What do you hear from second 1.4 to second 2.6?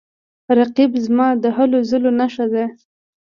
د هلو ځلو نښه